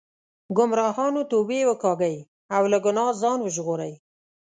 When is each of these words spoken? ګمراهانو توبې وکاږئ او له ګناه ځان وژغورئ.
ګمراهانو 0.57 1.21
توبې 1.31 1.59
وکاږئ 1.69 2.15
او 2.55 2.63
له 2.71 2.77
ګناه 2.85 3.11
ځان 3.21 3.39
وژغورئ. 3.41 3.93